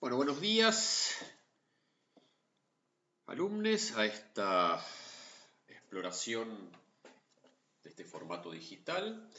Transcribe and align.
Bueno, 0.00 0.16
buenos 0.16 0.40
días, 0.40 1.14
alumnos, 3.26 3.92
a 3.98 4.06
esta 4.06 4.82
exploración 5.68 6.72
de 7.82 7.90
este 7.90 8.06
formato 8.06 8.50
digital. 8.50 9.30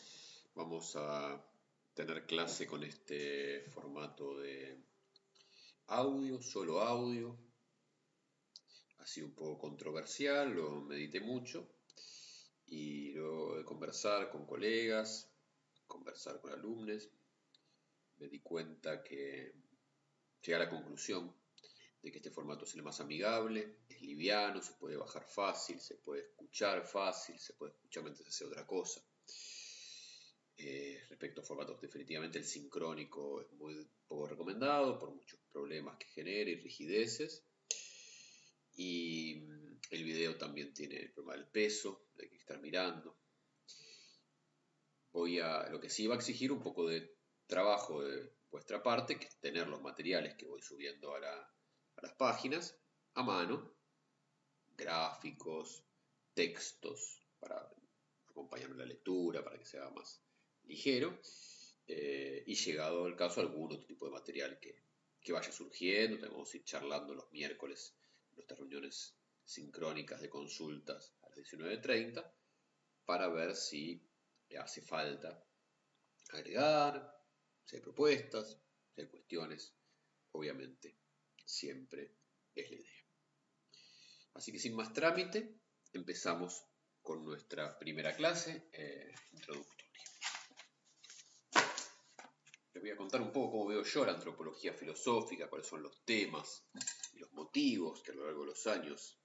Vamos 0.54 0.96
a 0.98 1.44
tener 1.96 2.28
clase 2.28 2.68
con 2.68 2.84
este 2.84 3.62
formato 3.72 4.38
de 4.38 4.78
audio, 5.88 6.40
solo 6.44 6.80
audio. 6.82 7.36
Ha 9.00 9.08
sido 9.08 9.26
un 9.26 9.34
poco 9.34 9.58
controversial, 9.58 10.54
lo 10.54 10.82
medité 10.82 11.22
mucho 11.22 11.68
y 12.68 13.14
luego 13.14 13.58
de 13.58 13.66
conversar 13.66 14.30
con 14.30 14.46
colegas, 14.46 15.28
conversar 15.88 16.40
con 16.40 16.52
alumnos, 16.52 17.10
me 18.20 18.28
di 18.28 18.42
cuenta 18.42 19.02
que 19.02 19.56
llegué 20.42 20.56
a 20.56 20.60
la 20.60 20.70
conclusión 20.70 21.34
de 22.02 22.12
que 22.12 22.18
este 22.18 22.32
formato 22.32 22.66
es 22.66 22.74
el 22.74 22.84
más 22.84 23.00
amigable, 23.00 23.78
es 23.88 24.02
liviano, 24.02 24.62
se 24.62 24.74
puede 24.74 24.98
bajar 24.98 25.24
fácil, 25.24 25.80
se 25.80 25.96
puede 25.96 26.22
escuchar 26.22 26.86
fácil, 26.86 27.38
se 27.40 27.54
puede 27.54 27.74
escuchar 27.74 28.04
mientras 28.04 28.28
hace 28.28 28.46
otra 28.46 28.66
cosa. 28.66 29.02
Eh, 30.58 31.00
respecto 31.10 31.42
a 31.42 31.44
formatos, 31.44 31.82
definitivamente 31.82 32.40
el 32.40 32.46
sincrónico 32.46 33.42
es 33.42 33.52
muy 33.54 33.88
poco 34.08 34.28
recomendado 34.28 34.98
por 35.00 35.12
muchos 35.12 35.40
problemas 35.52 35.98
que 35.98 36.08
genera 36.08 36.50
y 36.50 36.56
rigideces. 36.56 37.44
Y 38.76 39.36
mm, 39.48 39.80
el 39.92 40.04
video 40.04 40.38
también 40.38 40.74
tiene 40.74 40.98
el 40.98 41.12
problema 41.12 41.36
del 41.36 41.48
peso, 41.48 42.08
de 42.16 42.30
que 42.30 42.38
estar 42.38 42.60
mirando. 42.60 43.18
Voy 45.12 45.40
a, 45.40 45.68
lo 45.70 45.80
que 45.80 45.90
sí 45.90 46.08
va 46.08 46.16
a 46.16 46.18
exigir 46.18 46.52
un 46.52 46.62
poco 46.62 46.88
de 46.88 47.16
trabajo 47.48 48.04
de 48.04 48.32
vuestra 48.52 48.84
parte, 48.84 49.18
que 49.18 49.28
es 49.28 49.40
tener 49.40 49.68
los 49.68 49.82
materiales 49.82 50.36
que 50.36 50.46
voy 50.46 50.62
subiendo 50.62 51.16
a, 51.16 51.20
las 51.20 52.14
páginas 52.14 52.78
a 53.14 53.24
mano, 53.24 53.74
gráficos, 54.76 55.84
textos, 56.34 57.22
para 57.40 57.70
acompañar 58.30 58.72
la 58.72 58.86
lectura, 58.86 59.44
para 59.44 59.58
que 59.58 59.66
sea 59.66 59.90
más 59.90 60.22
ligero, 60.64 61.20
eh, 61.88 62.44
y 62.46 62.56
llegado 62.56 63.08
el 63.08 63.16
caso 63.16 63.42
algún 63.42 63.74
otro 63.74 63.86
tipo 63.86 64.06
de 64.06 64.12
material 64.12 64.60
que, 64.60 64.84
que 65.22 65.34
vaya 65.34 65.52
surgiendo, 65.52 66.20
tenemos 66.20 66.52
que 66.52 66.58
ir 66.58 66.64
charlando 66.64 67.14
los 67.14 67.32
miércoles 67.32 67.96
en 68.30 68.36
nuestras 68.36 68.60
reuniones 68.60 69.16
sincrónicas 69.44 70.22
de 70.22 70.30
consultas 70.30 71.14
a 71.22 71.30
las 71.30 71.38
19.30 71.38 72.32
para 73.06 73.28
ver 73.28 73.56
si 73.56 74.02
hace 74.58 74.82
falta 74.82 75.44
agregar, 76.32 77.21
si 77.66 77.76
hay 77.76 77.82
propuestas, 77.82 78.60
si 78.94 79.02
hay 79.02 79.08
cuestiones, 79.08 79.74
obviamente 80.32 80.98
siempre 81.46 82.16
es 82.56 82.70
la 82.70 82.78
idea. 82.78 83.06
Así 84.34 84.52
que 84.52 84.60
sin 84.60 84.76
más 84.76 84.94
trámite, 84.94 85.60
empezamos 85.94 86.64
con 87.02 87.24
nuestra 87.26 87.78
primera 87.78 88.16
clase 88.16 88.70
eh, 88.72 89.14
introductoria. 89.34 89.82
Les 92.74 92.82
voy 92.82 92.92
a 92.92 92.98
contar 92.98 93.22
un 93.22 93.32
poco 93.32 93.52
cómo 93.52 93.68
veo 93.68 93.84
yo 93.84 94.06
la 94.06 94.14
antropología 94.14 94.74
filosófica, 94.74 95.50
cuáles 95.50 95.68
son 95.68 95.84
los 95.84 96.06
temas 96.06 96.66
y 97.14 97.20
los 97.20 97.32
motivos 97.34 98.02
que 98.02 98.12
a 98.12 98.16
lo 98.16 98.26
largo 98.26 98.42
de 98.42 98.48
los 98.48 98.68
años 98.68 99.20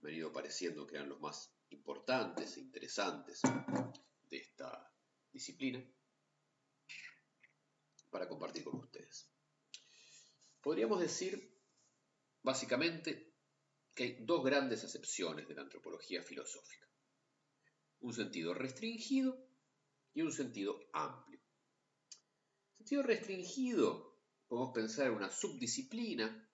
me 0.00 0.10
han 0.10 0.16
ido 0.16 0.32
pareciendo 0.32 0.86
que 0.86 0.94
eran 0.94 1.08
los 1.08 1.20
más 1.20 1.52
importantes 1.70 2.56
e 2.56 2.60
interesantes 2.60 3.40
de 4.30 4.36
esta 4.36 4.92
disciplina 5.32 5.84
para 8.10 8.28
compartir 8.28 8.64
con 8.64 8.76
ustedes. 8.76 9.30
Podríamos 10.60 11.00
decir, 11.00 11.56
básicamente, 12.42 13.34
que 13.94 14.04
hay 14.04 14.16
dos 14.20 14.44
grandes 14.44 14.84
acepciones 14.84 15.48
de 15.48 15.54
la 15.54 15.62
antropología 15.62 16.22
filosófica. 16.22 16.86
Un 18.00 18.12
sentido 18.14 18.54
restringido 18.54 19.48
y 20.14 20.22
un 20.22 20.32
sentido 20.32 20.78
amplio. 20.92 21.40
sentido 22.76 23.02
restringido, 23.02 24.16
podemos 24.46 24.72
pensar 24.72 25.06
en 25.06 25.14
una 25.14 25.30
subdisciplina 25.30 26.48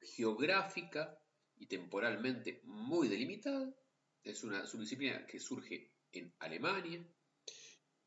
geográfica 0.00 1.18
y 1.56 1.66
temporalmente 1.66 2.62
muy 2.64 3.08
delimitada. 3.08 3.74
Es 4.22 4.42
una 4.42 4.66
subdisciplina 4.66 5.26
que 5.26 5.38
surge 5.38 5.92
en 6.12 6.34
Alemania 6.38 7.06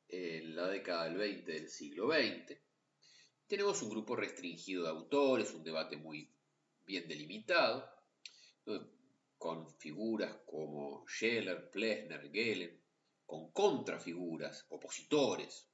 en 0.09 0.55
la 0.55 0.67
década 0.67 1.05
del 1.05 1.17
20 1.17 1.51
del 1.51 1.69
siglo 1.69 2.07
XX. 2.07 2.57
Tenemos 3.47 3.81
un 3.81 3.89
grupo 3.89 4.15
restringido 4.15 4.83
de 4.83 4.89
autores, 4.89 5.53
un 5.53 5.63
debate 5.63 5.97
muy 5.97 6.31
bien 6.85 7.07
delimitado, 7.07 7.89
con 9.37 9.71
figuras 9.77 10.35
como 10.45 11.05
Scheller, 11.07 11.69
Plessner, 11.69 12.29
Gehlen, 12.31 12.79
con 13.25 13.51
contrafiguras, 13.51 14.65
opositores, 14.69 15.67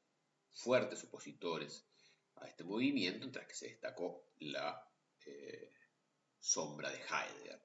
fuertes 0.51 1.03
opositores 1.03 1.87
a 2.35 2.47
este 2.47 2.63
movimiento, 2.63 3.25
entre 3.25 3.41
las 3.41 3.49
que 3.49 3.55
se 3.55 3.69
destacó 3.69 4.29
la 4.39 4.87
eh, 5.25 5.73
sombra 6.37 6.91
de 6.91 6.97
Heidegger. 6.97 7.61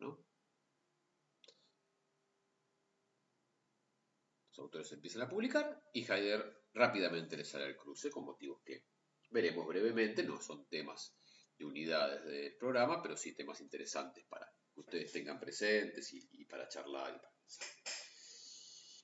Los 4.48 4.58
autores 4.58 4.92
empiezan 4.92 5.22
a 5.22 5.28
publicar 5.28 5.82
y 5.92 6.00
Heidegger 6.00 6.59
rápidamente 6.72 7.36
le 7.36 7.44
sale 7.44 7.64
al 7.64 7.76
cruce 7.76 8.10
con 8.10 8.24
motivos 8.24 8.62
que 8.64 8.84
veremos 9.30 9.66
brevemente, 9.66 10.22
no 10.22 10.40
son 10.40 10.68
temas 10.68 11.16
de 11.56 11.64
unidades 11.64 12.24
del 12.24 12.56
programa, 12.56 13.02
pero 13.02 13.16
sí 13.16 13.34
temas 13.34 13.60
interesantes 13.60 14.24
para 14.28 14.46
que 14.72 14.80
ustedes 14.80 15.12
tengan 15.12 15.38
presentes 15.38 16.12
y, 16.12 16.44
para 16.44 16.68
charlar 16.68 17.14
y 17.14 17.18
para 17.18 17.32
pensar. 17.34 17.68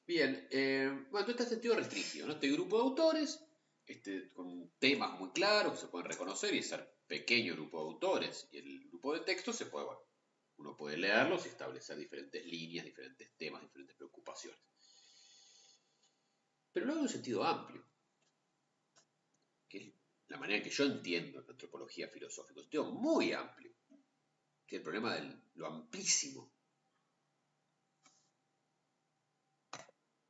Bien, 0.06 0.48
eh, 0.50 1.06
bueno, 1.10 1.28
este 1.28 1.44
sentido 1.44 1.74
restringido, 1.74 2.26
¿no? 2.26 2.34
Este 2.34 2.48
grupo 2.48 2.76
de 2.76 2.82
autores, 2.82 3.40
este, 3.86 4.32
con 4.32 4.70
temas 4.78 5.18
muy 5.18 5.30
claros 5.30 5.74
que 5.74 5.80
se 5.80 5.88
pueden 5.88 6.08
reconocer 6.08 6.54
y 6.54 6.62
ser 6.62 6.96
pequeño 7.06 7.54
grupo 7.54 7.78
de 7.78 7.90
autores 7.92 8.48
y 8.52 8.58
el 8.58 8.88
grupo 8.88 9.14
de 9.14 9.20
textos 9.20 9.56
se 9.56 9.66
puede, 9.66 9.86
bueno, 9.86 10.00
uno 10.58 10.76
puede 10.76 10.96
leerlos 10.96 11.44
y 11.44 11.48
establecer 11.48 11.96
diferentes 11.98 12.44
líneas, 12.46 12.84
diferentes 12.84 13.36
temas, 13.36 13.62
diferentes 13.62 13.96
preocupaciones 13.96 14.60
pero 16.76 16.84
luego 16.84 17.00
en 17.00 17.06
un 17.06 17.10
sentido 17.10 17.42
amplio, 17.42 17.82
que 19.66 19.78
es 19.78 19.94
la 20.28 20.36
manera 20.36 20.62
que 20.62 20.68
yo 20.68 20.84
entiendo 20.84 21.40
la 21.40 21.52
antropología 21.52 22.06
filosófica, 22.08 22.60
un 22.60 22.64
sentido 22.64 22.92
muy 22.92 23.32
amplio, 23.32 23.72
que 24.66 24.76
es 24.76 24.80
el 24.80 24.82
problema 24.82 25.14
de 25.14 25.40
lo 25.54 25.68
amplísimo. 25.68 26.52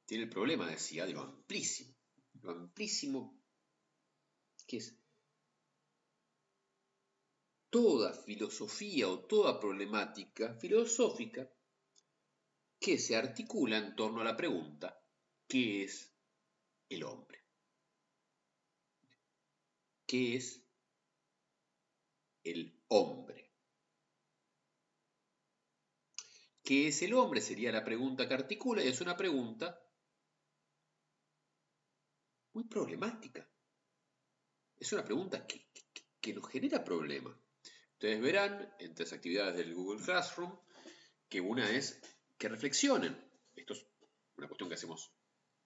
Tiene 0.04 0.22
el 0.22 0.30
problema, 0.30 0.70
decía, 0.70 1.04
de 1.04 1.14
lo 1.14 1.22
amplísimo. 1.22 1.96
Lo 2.40 2.52
amplísimo 2.52 3.42
que 4.68 4.76
es 4.76 4.96
toda 7.68 8.12
filosofía 8.12 9.08
o 9.08 9.18
toda 9.26 9.58
problemática 9.58 10.54
filosófica 10.54 11.50
que 12.78 13.00
se 13.00 13.16
articula 13.16 13.78
en 13.78 13.96
torno 13.96 14.20
a 14.20 14.24
la 14.24 14.36
pregunta 14.36 14.96
¿qué 15.48 15.82
es 15.82 16.15
el 16.88 17.02
hombre. 17.04 17.44
¿Qué 20.06 20.36
es 20.36 20.62
el 22.44 22.80
hombre? 22.88 23.50
¿Qué 26.62 26.88
es 26.88 27.02
el 27.02 27.14
hombre? 27.14 27.40
Sería 27.40 27.72
la 27.72 27.84
pregunta 27.84 28.26
que 28.26 28.34
articula 28.34 28.82
y 28.82 28.88
es 28.88 29.00
una 29.00 29.16
pregunta 29.16 29.80
muy 32.52 32.64
problemática. 32.64 33.48
Es 34.76 34.92
una 34.92 35.04
pregunta 35.04 35.46
que, 35.46 36.34
nos 36.34 36.48
genera 36.50 36.82
problemas. 36.82 37.36
Ustedes 37.92 38.20
verán 38.20 38.74
entre 38.80 39.04
las 39.04 39.12
actividades 39.12 39.56
del 39.56 39.74
Google 39.74 40.04
Classroom 40.04 40.58
que 41.28 41.40
una 41.40 41.70
es 41.70 42.00
que 42.36 42.48
reflexionen. 42.48 43.16
Esto 43.54 43.74
es 43.74 43.86
una 44.36 44.48
cuestión 44.48 44.68
que 44.68 44.74
hacemos 44.74 45.15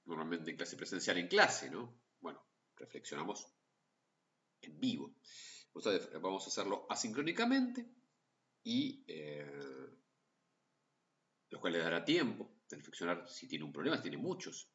normalmente 0.05 0.51
en 0.51 0.57
clase 0.57 0.77
presencial 0.77 1.19
en 1.19 1.29
clase, 1.29 1.71
¿no? 1.71 2.03
Bueno, 2.21 2.45
reflexionamos 2.77 3.47
en 4.63 4.79
vivo. 4.79 5.15
Vamos 6.21 6.47
a 6.47 6.49
hacerlo 6.49 6.87
asincrónicamente 6.89 7.87
y 8.65 9.05
eh, 9.07 9.47
lo 11.51 11.61
cual 11.61 11.73
le 11.73 11.79
dará 11.79 12.05
tiempo 12.05 12.61
de 12.69 12.77
reflexionar 12.77 13.29
si 13.29 13.49
tiene 13.49 13.65
un 13.65 13.73
problema, 13.73 13.97
si 13.97 14.03
tiene 14.03 14.17
muchos, 14.17 14.71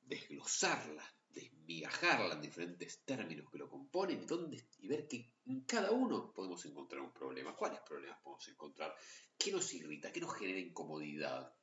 desglosarla, 0.00 1.04
desmigajarla 1.28 2.34
en 2.34 2.40
diferentes 2.40 3.04
términos 3.04 3.50
que 3.50 3.58
lo 3.58 3.68
componen 3.68 4.26
dónde, 4.26 4.68
y 4.78 4.88
ver 4.88 5.06
que 5.06 5.32
en 5.46 5.62
cada 5.62 5.92
uno 5.92 6.32
podemos 6.32 6.64
encontrar 6.64 7.00
un 7.00 7.12
problema. 7.12 7.56
¿Cuáles 7.56 7.80
problemas 7.80 8.20
podemos 8.22 8.46
encontrar? 8.48 8.94
¿Qué 9.38 9.52
nos 9.52 9.72
irrita? 9.74 10.12
¿Qué 10.12 10.20
nos 10.20 10.34
genera 10.34 10.58
incomodidad? 10.58 11.54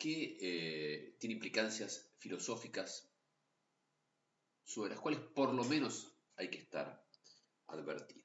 Que 0.00 0.38
eh, 0.40 1.16
tiene 1.18 1.34
implicancias 1.34 2.14
filosóficas 2.18 3.12
sobre 4.64 4.90
las 4.90 5.00
cuales 5.00 5.20
por 5.20 5.52
lo 5.52 5.62
menos 5.64 6.16
hay 6.36 6.48
que 6.48 6.56
estar 6.56 7.06
advertir. 7.66 8.24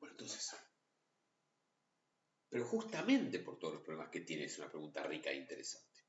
Bueno, 0.00 0.14
entonces, 0.14 0.52
pero 2.48 2.66
justamente 2.66 3.38
por 3.38 3.56
todos 3.60 3.74
los 3.74 3.82
problemas 3.84 4.10
que 4.10 4.22
tiene 4.22 4.44
es 4.46 4.58
una 4.58 4.68
pregunta 4.68 5.04
rica 5.04 5.30
e 5.30 5.36
interesante, 5.36 6.00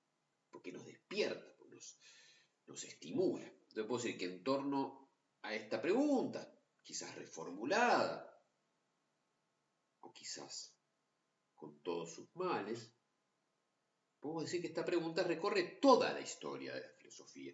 porque 0.50 0.72
nos 0.72 0.84
despierta, 0.84 1.46
nos, 1.70 2.00
nos 2.66 2.84
estimula. 2.86 3.46
Entonces 3.46 3.86
puedo 3.86 4.02
decir 4.02 4.18
que 4.18 4.26
en 4.26 4.44
torno 4.44 5.12
a 5.44 5.54
esta 5.54 5.80
pregunta, 5.80 6.60
quizás 6.82 7.14
reformulada, 7.14 8.33
quizás 10.14 10.78
con 11.56 11.82
todos 11.82 12.14
sus 12.14 12.34
males, 12.36 12.92
podemos 14.20 14.44
decir 14.44 14.62
que 14.62 14.68
esta 14.68 14.86
pregunta 14.86 15.24
recorre 15.24 15.80
toda 15.82 16.14
la 16.14 16.22
historia 16.22 16.74
de 16.74 16.82
la 16.82 16.90
filosofía, 16.90 17.54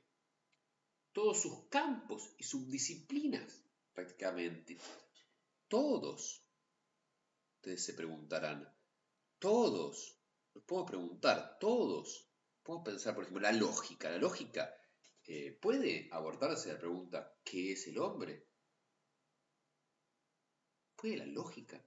todos 1.11 1.41
sus 1.41 1.67
campos 1.69 2.33
y 2.37 2.43
subdisciplinas 2.43 3.63
prácticamente, 3.93 4.77
todos. 5.67 6.45
Ustedes 7.55 7.83
se 7.83 7.93
preguntarán, 7.93 8.73
todos, 9.39 10.19
los 10.53 10.63
puedo 10.63 10.85
preguntar, 10.85 11.57
todos. 11.59 12.29
Puedo 12.63 12.83
pensar, 12.83 13.15
por 13.15 13.23
ejemplo, 13.23 13.41
la 13.41 13.51
lógica. 13.51 14.09
La 14.09 14.17
lógica 14.17 14.73
eh, 15.25 15.57
puede 15.61 16.09
abordarse 16.11 16.71
la 16.73 16.79
pregunta, 16.79 17.37
¿qué 17.43 17.73
es 17.73 17.87
el 17.87 17.97
hombre? 17.99 18.47
¿Puede 20.95 21.17
la 21.17 21.25
lógica? 21.25 21.83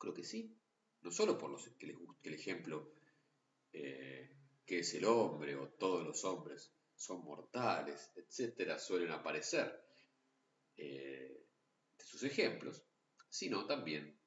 Creo 0.00 0.14
que 0.14 0.24
sí. 0.24 0.56
No 1.02 1.12
solo 1.12 1.38
por 1.38 1.50
los 1.50 1.68
que 1.78 1.86
les 1.86 1.96
guste 1.96 2.28
el 2.30 2.34
ejemplo, 2.34 2.94
eh, 3.72 4.34
¿qué 4.66 4.80
es 4.80 4.94
el 4.94 5.04
hombre? 5.04 5.54
o 5.56 5.68
todos 5.68 6.04
los 6.04 6.24
hombres 6.24 6.72
son 6.96 7.22
mortales, 7.22 8.10
etcétera, 8.16 8.78
suelen 8.78 9.10
aparecer 9.10 9.82
eh, 10.76 11.46
de 11.96 12.04
sus 12.04 12.22
ejemplos, 12.24 12.82
sino 13.28 13.66
también 13.66 14.18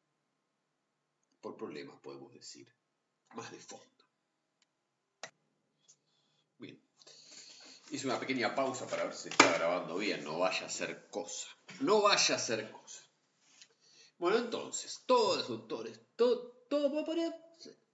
por 1.41 1.57
problemas, 1.57 1.99
podemos 1.99 2.33
decir, 2.33 2.67
más 3.33 3.51
de 3.51 3.59
fondo. 3.59 4.05
Bien. 6.57 6.81
Hice 7.91 8.07
una 8.07 8.19
pequeña 8.19 8.55
pausa 8.55 8.87
para 8.87 9.05
ver 9.05 9.13
si 9.13 9.29
está 9.29 9.51
grabando 9.57 9.97
bien. 9.97 10.23
No 10.23 10.39
vaya 10.39 10.65
a 10.65 10.69
ser 10.69 11.07
cosa. 11.09 11.49
No 11.81 12.01
vaya 12.01 12.35
a 12.35 12.39
ser 12.39 12.71
cosa. 12.71 13.02
Bueno, 14.23 14.37
entonces, 14.37 15.03
todos 15.05 15.39
los 15.39 15.49
autores, 15.49 15.99
todo, 16.15 16.65
todo 16.69 17.03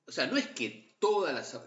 O 0.06 0.12
sea, 0.12 0.28
no 0.28 0.38
es 0.38 0.48
que 0.50 0.96
todas 1.00 1.58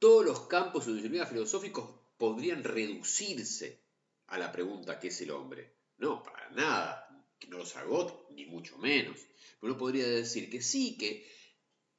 todos 0.00 0.26
los 0.26 0.48
campos 0.48 0.86
de 0.86 1.24
filosóficos 1.24 1.88
podrían 2.16 2.64
reducirse 2.64 3.86
a 4.26 4.38
la 4.38 4.50
pregunta 4.50 4.98
¿qué 4.98 5.06
es 5.06 5.20
el 5.20 5.30
hombre? 5.30 5.72
No, 5.98 6.20
para 6.20 6.50
nada. 6.50 7.28
Que 7.38 7.46
no 7.46 7.58
los 7.58 7.76
hago, 7.76 8.26
ni 8.30 8.44
mucho 8.46 8.76
menos. 8.76 9.16
Pero 9.60 9.72
uno 9.72 9.78
podría 9.78 10.08
decir 10.08 10.50
que 10.50 10.60
sí, 10.60 10.96
que, 10.98 11.24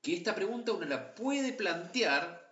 que 0.01 0.17
esta 0.17 0.35
pregunta 0.35 0.73
uno 0.73 0.85
la 0.87 1.15
puede 1.15 1.53
plantear 1.53 2.51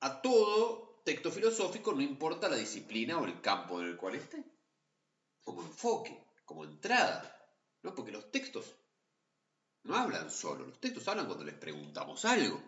a 0.00 0.20
todo 0.20 1.00
texto 1.02 1.32
filosófico, 1.32 1.94
no 1.94 2.02
importa 2.02 2.50
la 2.50 2.56
disciplina 2.56 3.18
o 3.18 3.24
el 3.24 3.40
campo 3.40 3.80
en 3.80 3.86
el 3.86 3.96
cual 3.96 4.16
esté, 4.16 4.44
como 5.42 5.62
enfoque, 5.62 6.26
como 6.44 6.64
entrada, 6.64 7.35
¿no? 7.86 7.94
Porque 7.94 8.10
los 8.10 8.30
textos 8.32 8.74
no 9.84 9.94
hablan 9.94 10.28
solo, 10.28 10.66
los 10.66 10.80
textos 10.80 11.06
hablan 11.06 11.26
cuando 11.26 11.44
les 11.44 11.54
preguntamos 11.54 12.24
algo. 12.24 12.60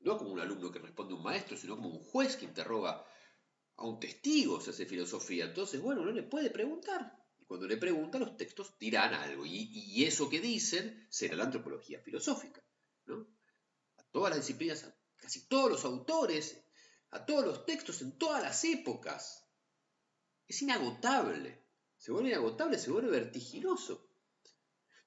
No 0.00 0.18
como 0.18 0.32
un 0.32 0.40
alumno 0.40 0.70
que 0.70 0.80
responde 0.80 1.14
a 1.14 1.16
un 1.16 1.22
maestro, 1.22 1.56
sino 1.56 1.76
como 1.76 1.88
un 1.88 2.04
juez 2.04 2.36
que 2.36 2.44
interroga 2.44 3.06
a 3.76 3.84
un 3.86 3.98
testigo 3.98 4.60
si 4.60 4.68
hace 4.68 4.84
filosofía. 4.84 5.46
Entonces, 5.46 5.80
bueno, 5.80 6.02
uno 6.02 6.12
le 6.12 6.22
puede 6.22 6.50
preguntar. 6.50 7.24
Y 7.38 7.46
cuando 7.46 7.66
le 7.66 7.78
pregunta, 7.78 8.18
los 8.18 8.36
textos 8.36 8.78
dirán 8.78 9.14
algo. 9.14 9.46
Y, 9.46 10.04
eso 10.04 10.28
que 10.28 10.40
dicen 10.40 11.06
será 11.08 11.36
la 11.36 11.44
antropología 11.44 12.00
filosófica. 12.00 12.62
¿no? 13.06 13.26
A 13.96 14.02
todas 14.12 14.36
las 14.36 14.46
disciplinas, 14.46 14.84
a 14.84 14.94
casi 15.16 15.48
todos 15.48 15.70
los 15.70 15.84
autores, 15.86 16.62
a 17.12 17.24
todos 17.24 17.46
los 17.46 17.64
textos 17.64 18.02
en 18.02 18.18
todas 18.18 18.42
las 18.42 18.62
épocas. 18.64 19.43
Es 20.46 20.62
inagotable. 20.62 21.62
Se 21.96 22.12
vuelve 22.12 22.30
inagotable, 22.30 22.78
se 22.78 22.90
vuelve 22.90 23.10
vertiginoso. 23.10 24.08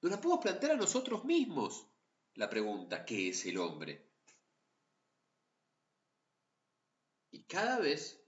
Nos 0.00 0.12
la 0.12 0.20
podemos 0.20 0.42
plantear 0.42 0.72
a 0.72 0.76
nosotros 0.76 1.24
mismos 1.24 1.86
la 2.34 2.48
pregunta, 2.48 3.04
¿qué 3.04 3.30
es 3.30 3.46
el 3.46 3.58
hombre? 3.58 4.08
Y 7.30 7.42
cada 7.44 7.78
vez 7.78 8.20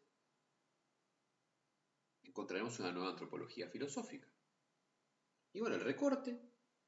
encontraremos 2.25 2.79
una 2.81 2.93
nueva 2.93 3.11
antropología 3.11 3.69
filosófica. 3.69 4.29
Y 5.53 5.61
bueno, 5.61 5.77
el 5.77 5.83
recorte, 5.83 6.41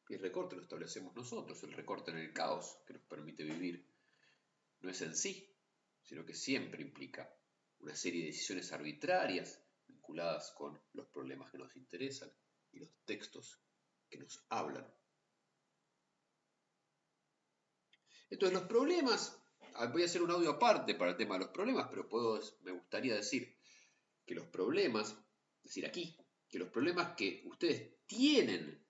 y 0.09 0.15
el 0.15 0.21
recorte 0.21 0.57
lo 0.57 0.63
establecemos 0.63 1.15
nosotros, 1.15 1.63
el 1.63 1.73
recorte 1.73 2.11
en 2.11 2.19
el 2.19 2.33
caos 2.33 2.79
que 2.87 2.95
nos 2.95 3.03
permite 3.03 3.45
vivir, 3.45 3.87
no 4.81 4.91
es 4.91 5.01
en 5.03 5.17
sí, 5.17 5.49
sino 6.03 6.25
que 6.25 6.35
siempre 6.35 6.83
implica 6.83 7.33
una 7.81 7.95
serie 7.95 8.23
de 8.23 8.27
decisiones 8.29 8.73
arbitrarias 8.73 9.62
con 10.57 10.81
los 10.93 11.07
problemas 11.07 11.51
que 11.51 11.59
nos 11.59 11.75
interesan 11.77 12.31
y 12.73 12.79
los 12.79 12.91
textos 13.05 13.59
que 14.09 14.19
nos 14.19 14.45
hablan. 14.51 14.87
Entonces 18.31 18.59
los 18.59 18.69
problemas, 18.69 19.39
ah, 19.75 19.87
voy 19.87 20.03
a 20.03 20.07
hacer 20.07 20.23
un 20.23 20.31
audio 20.31 20.51
aparte 20.51 20.95
para 20.95 21.13
el 21.13 21.17
tema 21.17 21.35
de 21.35 21.45
los 21.45 21.51
problemas, 21.51 21.89
pero 21.89 22.09
me 22.63 22.73
gustaría 22.73 23.15
decir 23.15 23.57
que 24.25 24.35
los 24.35 24.47
problemas 24.47 25.17
decir 25.63 25.87
aquí, 25.87 26.17
que 26.49 26.59
los 26.59 26.69
problemas 26.69 27.15
que 27.15 27.43
ustedes 27.47 28.07
tienen 28.07 28.87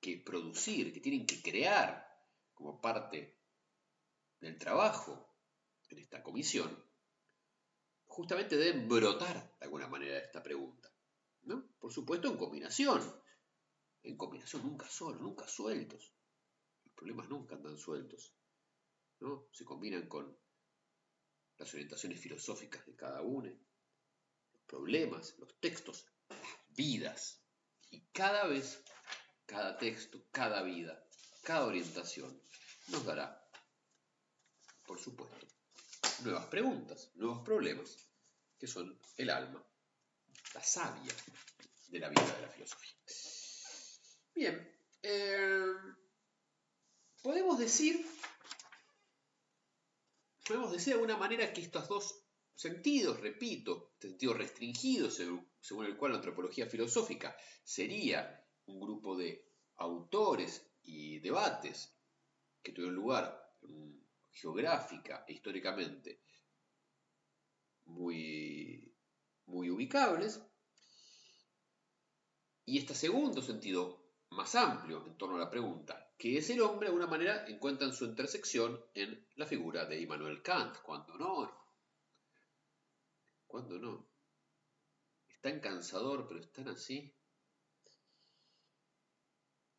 que 0.00 0.18
producir, 0.18 0.92
que 0.92 1.00
tienen 1.00 1.26
que 1.26 1.42
crear 1.42 2.08
como 2.54 2.80
parte 2.80 3.38
del 4.40 4.58
trabajo 4.58 5.28
en 5.88 5.98
esta 5.98 6.22
comisión, 6.22 6.70
justamente 8.12 8.58
deben 8.58 8.88
brotar 8.88 9.56
de 9.58 9.64
alguna 9.64 9.88
manera 9.88 10.18
esta 10.18 10.42
pregunta. 10.42 10.92
¿no? 11.44 11.66
Por 11.80 11.90
supuesto 11.90 12.28
en 12.28 12.36
combinación, 12.36 13.00
en 14.02 14.16
combinación 14.18 14.62
nunca 14.62 14.88
solo, 14.88 15.18
nunca 15.18 15.48
sueltos. 15.48 16.12
Los 16.84 16.94
problemas 16.94 17.28
nunca 17.30 17.54
andan 17.54 17.78
sueltos. 17.78 18.34
¿no? 19.20 19.48
Se 19.52 19.64
combinan 19.64 20.08
con 20.08 20.36
las 21.56 21.72
orientaciones 21.72 22.20
filosóficas 22.20 22.84
de 22.84 22.94
cada 22.96 23.22
uno, 23.22 23.50
los 24.52 24.62
problemas, 24.66 25.34
los 25.38 25.58
textos 25.58 26.06
vidas. 26.68 27.42
Y 27.90 28.00
cada 28.12 28.46
vez, 28.46 28.84
cada 29.46 29.78
texto, 29.78 30.22
cada 30.30 30.62
vida, 30.62 31.02
cada 31.42 31.64
orientación 31.66 32.42
nos 32.88 33.04
dará, 33.06 33.48
por 34.86 34.98
supuesto, 34.98 35.46
nuevas 36.24 36.46
preguntas, 36.46 37.10
nuevos 37.14 37.44
problemas, 37.44 37.96
que 38.58 38.66
son 38.66 38.98
el 39.16 39.30
alma, 39.30 39.64
la 40.54 40.62
savia 40.62 41.12
de 41.88 41.98
la 41.98 42.08
vida 42.08 42.36
de 42.36 42.42
la 42.42 42.48
filosofía. 42.48 42.94
Bien, 44.34 44.76
eh, 45.02 45.66
podemos 47.22 47.58
decir, 47.58 48.06
podemos 50.46 50.72
decir 50.72 50.94
de 50.94 51.00
alguna 51.00 51.16
manera 51.16 51.52
que 51.52 51.60
estos 51.60 51.88
dos 51.88 52.24
sentidos, 52.54 53.20
repito, 53.20 53.94
sentido 54.00 54.34
restringido 54.34 55.10
según 55.10 55.86
el 55.86 55.96
cual 55.96 56.12
la 56.12 56.18
antropología 56.18 56.66
filosófica 56.66 57.36
sería 57.64 58.46
un 58.66 58.80
grupo 58.80 59.16
de 59.16 59.52
autores 59.76 60.70
y 60.82 61.18
debates 61.20 61.96
que 62.62 62.72
tuvieron 62.72 62.94
lugar 62.94 63.54
mm, 63.62 64.01
geográfica 64.32 65.24
e 65.28 65.34
históricamente 65.34 66.22
muy, 67.84 68.94
muy 69.46 69.70
ubicables, 69.70 70.40
y 72.64 72.78
este 72.78 72.94
segundo 72.94 73.42
sentido 73.42 74.00
más 74.30 74.54
amplio 74.54 75.04
en 75.06 75.18
torno 75.18 75.36
a 75.36 75.40
la 75.40 75.50
pregunta, 75.50 76.14
¿qué 76.16 76.38
es 76.38 76.48
el 76.50 76.62
hombre? 76.62 76.86
De 76.86 76.94
alguna 76.94 77.10
manera 77.10 77.44
encuentran 77.46 77.92
su 77.92 78.04
intersección 78.04 78.80
en 78.94 79.26
la 79.34 79.46
figura 79.46 79.84
de 79.84 80.00
Immanuel 80.00 80.42
Kant, 80.42 80.78
cuando 80.82 81.18
no, 81.18 81.62
¿Cuándo 83.52 83.78
no? 83.78 84.08
Es 85.28 85.38
tan 85.42 85.60
cansador, 85.60 86.26
pero 86.26 86.40
es 86.40 86.50
tan 86.50 86.68
así. 86.68 87.14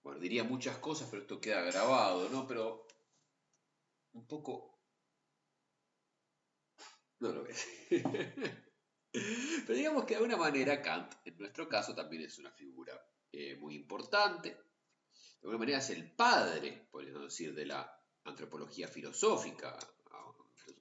Bueno, 0.04 0.20
diría 0.20 0.44
muchas 0.44 0.78
cosas, 0.78 1.08
pero 1.10 1.24
esto 1.24 1.42
queda 1.42 1.64
grabado, 1.64 2.30
¿no? 2.30 2.46
Pero 2.48 2.86
un 4.14 4.28
poco... 4.28 4.80
No 7.20 7.32
lo 7.32 7.44
ves. 7.44 7.66
pero 9.66 9.78
digamos 9.78 10.04
que 10.06 10.10
de 10.10 10.16
alguna 10.16 10.38
manera 10.38 10.82
Kant, 10.82 11.14
en 11.26 11.38
nuestro 11.38 11.70
caso, 11.70 11.96
también 11.96 12.24
es 12.24 12.38
una 12.40 12.52
figura 12.52 12.94
eh, 13.32 13.56
muy 13.56 13.76
importante. 13.76 14.58
alguna 15.42 15.60
manera 15.60 15.78
es 15.78 15.90
el 15.92 16.12
padre, 16.12 16.88
podríamos 16.92 17.24
decir, 17.24 17.54
de 17.54 17.66
la 17.66 17.90
antropología 18.26 18.88
filosófica, 18.88 19.78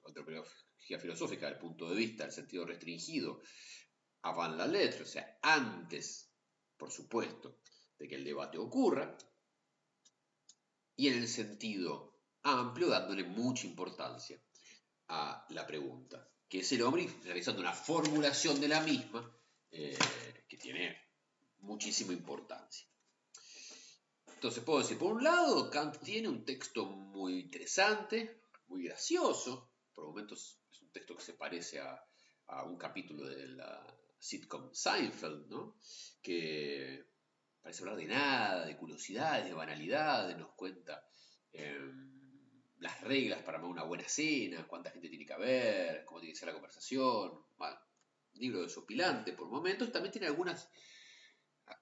antropología 0.05 0.99
filosófica 0.99 1.45
desde 1.45 1.55
el 1.55 1.61
punto 1.61 1.89
de 1.89 1.95
vista 1.95 2.23
del 2.23 2.33
sentido 2.33 2.65
restringido, 2.65 3.41
avant 4.23 4.57
la 4.57 4.67
letra, 4.67 5.03
o 5.03 5.07
sea, 5.07 5.39
antes, 5.41 6.31
por 6.77 6.91
supuesto, 6.91 7.59
de 7.97 8.07
que 8.07 8.15
el 8.15 8.23
debate 8.23 8.57
ocurra, 8.57 9.17
y 10.95 11.07
en 11.07 11.19
el 11.19 11.27
sentido 11.27 12.12
amplio, 12.43 12.89
dándole 12.89 13.23
mucha 13.23 13.67
importancia 13.67 14.39
a 15.07 15.45
la 15.49 15.65
pregunta, 15.65 16.27
que 16.47 16.59
es 16.59 16.71
el 16.71 16.81
hombre 16.83 17.09
realizando 17.23 17.61
una 17.61 17.73
formulación 17.73 18.59
de 18.59 18.67
la 18.67 18.81
misma 18.81 19.29
eh, 19.71 19.97
que 20.47 20.57
tiene 20.57 20.97
muchísima 21.59 22.13
importancia. 22.13 22.87
Entonces 24.43 24.63
puedo 24.63 24.79
decir, 24.79 24.97
por 24.97 25.13
un 25.13 25.23
lado, 25.23 25.69
Kant 25.69 25.99
tiene 26.01 26.27
un 26.27 26.43
texto 26.43 26.85
muy 26.85 27.39
interesante, 27.39 28.41
muy 28.67 28.83
gracioso, 28.83 29.71
por 29.93 30.05
momentos 30.05 30.59
es 30.69 30.81
un 30.81 30.91
texto 30.91 31.15
que 31.15 31.23
se 31.23 31.33
parece 31.33 31.79
a, 31.79 32.05
un 32.65 32.77
capítulo 32.77 33.27
de 33.27 33.47
la 33.47 33.83
sitcom 34.19 34.71
Seinfeld, 34.73 35.49
¿no? 35.49 35.77
que 36.21 37.05
parece 37.61 37.81
hablar 37.81 37.95
de 37.95 38.05
nada, 38.05 38.65
de 38.65 38.77
curiosidades, 38.77 39.45
de 39.45 39.53
banalidades, 39.53 40.37
nos 40.37 40.53
cuenta 40.53 41.07
em, 41.51 42.12
las 42.83 43.01
reglas 43.01 43.41
para 43.41 43.63
una 43.63 43.83
buena 43.83 44.07
cena, 44.07 44.67
cuánta 44.67 44.91
gente 44.91 45.09
tiene 45.09 45.25
que 45.25 45.33
haber, 45.33 46.05
cómo 46.05 46.19
tiene 46.19 46.33
que 46.33 46.39
ser 46.39 46.47
la 46.49 46.53
conversación. 46.53 47.31
Bueno, 47.57 47.77
libro 48.33 48.61
desopilante 48.61 49.31
por 49.33 49.47
momentos, 49.47 49.91
también 49.91 50.11
tiene 50.11 50.27
algunas, 50.27 50.69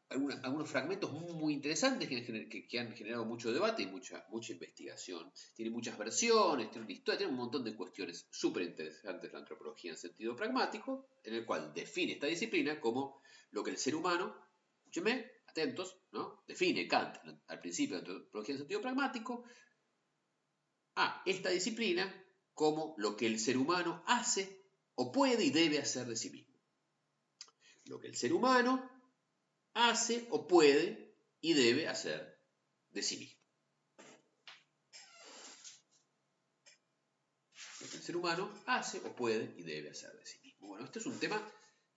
algunos 0.09 0.69
fragmentos 0.69 1.11
muy, 1.11 1.53
interesantes 1.53 2.07
que, 2.07 2.79
han 2.79 2.93
generado 2.93 3.25
mucho 3.25 3.51
debate 3.51 3.81
y 3.81 3.87
mucha, 3.87 4.25
mucha 4.29 4.53
investigación. 4.53 5.31
Tiene 5.55 5.71
muchas 5.71 5.97
versiones, 5.97 6.69
tiene 6.69 6.85
una 6.85 6.93
historia, 6.93 7.17
tiene 7.17 7.31
un 7.31 7.39
montón 7.39 7.63
de 7.63 7.75
cuestiones 7.75 8.27
súper 8.29 8.63
interesantes 8.63 9.33
la 9.33 9.39
antropología 9.39 9.91
en 9.91 9.97
sentido 9.97 10.35
pragmático, 10.35 11.07
en 11.23 11.33
el 11.33 11.45
cual 11.45 11.73
define 11.73 12.13
esta 12.13 12.27
disciplina 12.27 12.79
como 12.79 13.21
lo 13.49 13.63
que 13.63 13.71
el 13.71 13.77
ser 13.77 13.95
humano, 13.95 14.35
escúcheme, 14.77 15.31
atentos, 15.47 15.97
¿no? 16.11 16.43
define 16.47 16.87
Kant 16.87 17.17
al 17.47 17.59
principio 17.59 17.97
de 17.97 18.03
la 18.03 18.13
antropología 18.13 18.53
en 18.53 18.59
sentido 18.59 18.81
pragmático, 18.81 19.43
a 20.95 21.21
esta 21.25 21.49
disciplina 21.49 22.13
como 22.53 22.93
lo 22.97 23.15
que 23.15 23.27
el 23.27 23.39
ser 23.39 23.57
humano 23.57 24.03
hace 24.07 24.61
o 24.95 25.11
puede 25.11 25.43
y 25.43 25.49
debe 25.49 25.79
hacer 25.79 26.07
de 26.07 26.15
sí 26.15 26.29
mismo. 26.29 26.59
Lo 27.85 27.99
que 27.99 28.07
el 28.07 28.15
ser 28.15 28.33
humano 28.33 28.89
hace 29.73 30.27
o 30.29 30.47
puede 30.47 31.15
y 31.41 31.53
debe 31.53 31.87
hacer 31.87 32.39
de 32.91 33.01
sí 33.01 33.17
mismo. 33.17 33.41
Lo 37.79 37.89
que 37.89 37.97
el 37.97 38.03
ser 38.03 38.15
humano 38.15 38.63
hace 38.67 38.99
o 38.99 39.15
puede 39.15 39.53
y 39.57 39.63
debe 39.63 39.89
hacer 39.89 40.11
de 40.13 40.25
sí 40.25 40.39
mismo. 40.43 40.67
Bueno, 40.67 40.85
este 40.85 40.99
es 40.99 41.05
un 41.05 41.19
tema 41.19 41.41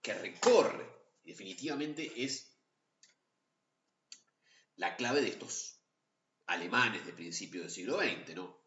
que 0.01 0.13
recorre 0.13 0.85
y 1.23 1.29
definitivamente 1.29 2.23
es 2.23 2.55
la 4.77 4.95
clave 4.95 5.21
de 5.21 5.29
estos 5.29 5.79
alemanes 6.47 7.05
de 7.05 7.13
principio 7.13 7.61
del 7.61 7.71
siglo 7.71 7.99
XX, 7.99 8.35
¿no? 8.35 8.64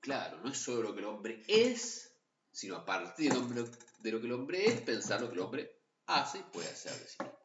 Claro, 0.00 0.38
no 0.42 0.50
es 0.50 0.58
solo 0.58 0.82
lo 0.82 0.94
que 0.94 1.00
el 1.00 1.06
hombre 1.06 1.42
es, 1.46 2.12
sino 2.50 2.76
a 2.76 2.84
partir 2.84 3.32
de 3.32 4.10
lo 4.12 4.20
que 4.20 4.26
el 4.26 4.32
hombre 4.32 4.66
es, 4.66 4.80
pensar 4.80 5.20
lo 5.20 5.28
que 5.28 5.34
el 5.34 5.40
hombre 5.40 5.78
hace 6.06 6.38
y 6.38 6.42
puede 6.42 6.68
hacer 6.68 6.92
de 6.92 7.06
sí 7.06 7.16
mismo. 7.20 7.38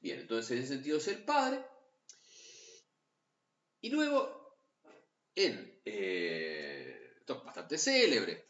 Bien, 0.00 0.20
entonces 0.20 0.50
en 0.52 0.58
ese 0.58 0.74
sentido 0.74 0.98
es 0.98 1.08
el 1.08 1.24
padre. 1.24 1.64
Y 3.80 3.90
luego, 3.90 4.58
en, 5.34 5.80
eh, 5.84 7.14
esto 7.18 7.38
es 7.38 7.44
bastante 7.44 7.78
célebre, 7.78 8.44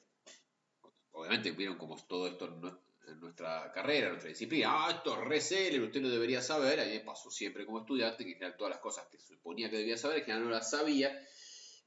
obviamente 1.13 1.53
vieron 1.53 1.77
como 1.77 1.97
todo 2.07 2.29
esto 2.29 2.47
en 3.07 3.21
nuestra 3.21 3.73
carrera, 3.73 4.07
en 4.07 4.13
nuestra 4.13 4.31
disciplina, 4.31 4.69
ah, 4.71 4.91
esto 4.91 5.15
es 5.15 5.29
re 5.29 5.41
célebre, 5.41 5.87
usted 5.87 6.03
lo 6.03 6.09
debería 6.09 6.43
saber, 6.43 6.81
a 6.81 6.85
mí 6.85 6.93
me 6.93 7.01
pasó 7.01 7.31
siempre 7.31 7.65
como 7.67 7.81
estudiante, 7.81 8.25
que 8.25 8.31
en 8.31 8.37
general 8.37 8.57
todas 8.57 8.73
las 8.73 8.81
cosas 8.81 9.07
que 9.07 9.19
suponía 9.19 9.71
que 9.71 9.79
debía 9.79 9.97
saber, 9.97 10.19
en 10.19 10.25
general 10.25 10.45
no 10.45 10.51
las 10.51 10.71
sabía, 10.71 11.27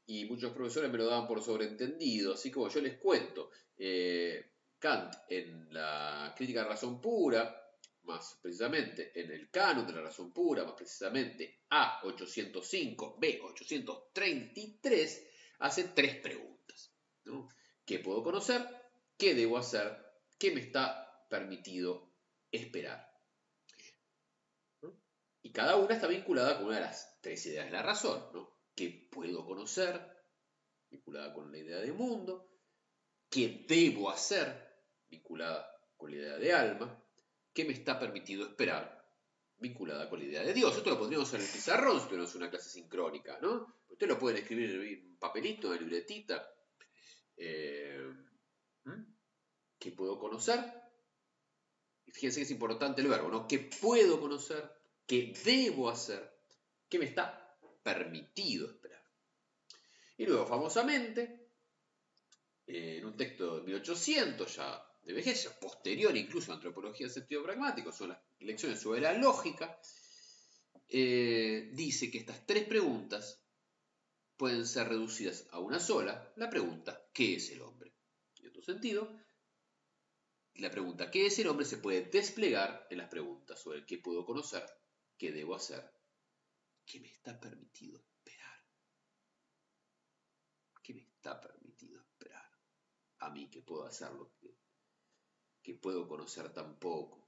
y 0.08 0.26
muchos 0.26 0.54
profesores 0.54 0.90
me 0.90 0.98
lo 0.98 1.06
daban 1.06 1.28
por 1.28 1.44
sobreentendido, 1.44 2.34
así 2.34 2.50
como 2.50 2.70
yo 2.70 2.82
les 2.82 2.98
cuento, 2.98 3.52
eh, 3.78 4.54
Kant 4.80 5.14
en 5.30 5.74
la 5.74 6.34
crítica 6.36 6.62
de 6.62 6.66
la 6.66 6.74
razón 6.74 7.02
pura, 7.02 7.64
más 8.04 8.40
precisamente 8.42 9.12
en 9.20 9.32
el 9.32 9.50
canon 9.50 9.86
de 9.86 9.94
la 9.94 10.02
razón 10.02 10.32
pura, 10.32 10.64
más 10.64 10.76
precisamente 10.76 11.64
A805, 11.70 13.20
B833, 13.20 15.28
hace 15.60 15.84
tres 15.90 16.16
preguntas. 16.22 16.94
¿Qué 17.86 18.00
puedo 18.00 18.24
conocer? 18.24 18.66
¿Qué 19.18 19.34
debo 19.34 19.58
hacer? 19.58 19.98
¿Qué 20.40 20.52
me 20.52 20.62
está 20.62 21.26
permitido 21.30 22.14
esperar? 22.50 23.06
Y 25.42 25.52
cada 25.52 25.76
una 25.76 25.96
está 25.96 26.08
vinculada 26.08 26.58
con 26.58 26.68
una 26.68 26.76
de 26.76 26.82
las 26.82 27.20
tres 27.22 27.46
ideas 27.46 27.66
de 27.66 27.72
la 27.72 27.82
razón. 27.82 28.30
¿no? 28.34 28.57
¿Qué 28.78 29.10
puedo 29.12 29.44
conocer? 29.44 30.00
Vinculada 30.92 31.34
con 31.34 31.52
la 31.52 31.58
idea 31.58 31.80
de 31.80 31.92
mundo. 31.92 32.48
¿Qué 33.28 33.66
debo 33.68 34.12
hacer? 34.12 34.46
Vinculada 35.10 35.68
con 35.98 36.12
la 36.12 36.18
idea 36.18 36.38
de 36.38 36.54
alma 36.54 37.04
¿Qué 37.52 37.66
me 37.66 37.74
está 37.74 37.98
permitido 37.98 38.46
esperar? 38.46 39.04
Vinculada 39.58 40.08
con 40.08 40.20
la 40.20 40.26
idea 40.26 40.44
de 40.44 40.54
Dios. 40.54 40.78
Esto 40.78 40.92
lo 40.92 41.00
pondríamos 41.00 41.34
en 41.34 41.42
el 41.42 41.48
pizarrón 41.48 42.00
si 42.00 42.16
es 42.16 42.36
una 42.36 42.52
clase 42.52 42.70
sincrónica, 42.70 43.40
¿no? 43.42 43.74
Usted 43.90 44.08
lo 44.08 44.20
puede 44.20 44.42
escribir 44.42 44.70
en 44.70 45.10
un 45.10 45.18
papelito, 45.18 45.74
en 45.74 45.80
libretita. 45.80 46.48
Eh, 47.36 48.14
¿Qué 49.80 49.92
puedo 49.92 50.20
conocer? 50.20 50.60
Fíjense 52.06 52.42
que 52.42 52.44
es 52.44 52.52
importante 52.52 53.02
el 53.02 53.08
verbo, 53.08 53.30
¿no? 53.30 53.48
¿Qué 53.48 53.58
puedo 53.58 54.22
conocer? 54.22 54.72
¿Qué 55.08 55.34
debo 55.44 55.90
hacer? 55.90 56.32
¿Qué 56.88 57.00
me 57.00 57.06
está 57.06 57.37
permitido 57.88 58.70
esperar? 58.70 59.01
Y 60.17 60.25
luego, 60.25 60.46
famosamente, 60.46 61.51
en 62.65 63.06
un 63.06 63.15
texto 63.15 63.58
de 63.58 63.63
1800, 63.63 64.56
ya 64.56 64.84
de 65.03 65.13
vejez, 65.13 65.48
posterior 65.62 66.15
incluso 66.17 66.51
a 66.51 66.56
antropología 66.56 67.08
en 67.08 67.13
sentido 67.13 67.44
pragmático, 67.44 67.94
son 67.94 68.10
las 68.10 68.20
lecciones 68.39 68.82
sobre 68.82 69.00
la 69.00 69.13
lógica, 69.13 69.79
eh, 70.89 71.70
dice 71.74 72.12
que 72.12 72.17
estas 72.17 72.46
tres 72.46 72.65
preguntas 72.67 73.41
pueden 74.36 74.67
ser 74.67 74.89
reducidas 74.89 75.48
a 75.51 75.60
una 75.60 75.79
sola, 75.79 76.34
la 76.36 76.50
pregunta 76.50 77.08
¿qué 77.13 77.36
es 77.36 77.50
el 77.51 77.62
hombre? 77.62 77.94
En 78.41 78.50
otro 78.50 78.62
sentido, 78.62 79.17
la 80.56 80.70
pregunta 80.70 81.10
¿qué 81.10 81.25
es 81.25 81.39
el 81.39 81.48
hombre? 81.48 81.65
se 81.65 81.77
puede 81.77 82.01
desplegar 82.01 82.86
en 82.89 82.98
las 82.98 83.08
preguntas 83.08 83.62
sobre 83.62 83.86
qué 83.86 83.98
puedo 83.98 84.25
conocer, 84.25 84.65
qué 85.17 85.32
debo 85.32 85.56
hacer, 85.56 85.89
qué 86.88 87.00
me 87.00 87.10
está 87.10 87.39
permitido 87.39 88.00
esperar. 88.00 88.63
¿Qué 90.82 90.94
me 90.94 91.01
está 91.01 91.39
permitido 91.39 92.00
esperar? 92.00 92.50
A 93.20 93.29
mí 93.29 93.50
que 93.50 93.62
puedo 93.62 93.86
hacer 93.86 94.12
lo 94.13 94.34
que 94.39 94.58
que 95.67 95.74
puedo 95.74 96.08
conocer 96.08 96.53
tan 96.53 96.79
poco 96.79 97.27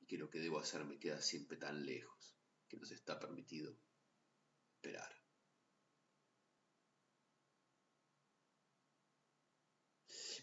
y 0.00 0.06
que 0.06 0.18
lo 0.18 0.28
que 0.28 0.40
debo 0.40 0.58
hacer 0.58 0.84
me 0.84 0.98
queda 0.98 1.20
siempre 1.20 1.56
tan 1.56 1.86
lejos 1.86 2.36
que 2.66 2.76
nos 2.78 2.90
está 2.90 3.20
permitido 3.20 3.78
esperar. 4.74 5.08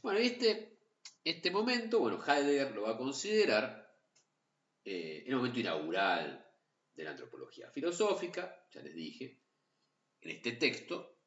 Bueno, 0.02 0.20
este, 0.20 0.80
este 1.26 1.52
momento, 1.52 2.00
bueno, 2.00 2.24
Heidegger 2.26 2.74
lo 2.74 2.84
va 2.84 2.92
a 2.92 2.98
considerar 2.98 3.94
eh, 4.86 5.26
el 5.28 5.36
momento 5.36 5.60
inaugural 5.60 6.47
de 6.98 7.04
la 7.04 7.12
antropología 7.12 7.70
filosófica, 7.72 8.66
ya 8.74 8.82
les 8.82 8.96
dije, 8.96 9.40
en 10.20 10.32
este 10.32 10.54
texto, 10.54 11.20